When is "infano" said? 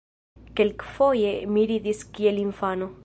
2.47-2.91